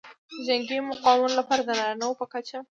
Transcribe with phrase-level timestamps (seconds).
[0.29, 2.57] د جنګي مقامونو لپاره د نارینه وو په کچه